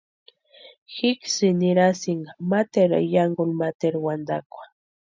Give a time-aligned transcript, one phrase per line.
[0.95, 4.63] Jíksïni nirasïnka ménteru ayankuni máteru wantakwa.